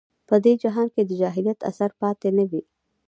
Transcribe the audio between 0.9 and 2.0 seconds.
کې د جاهلیت اثر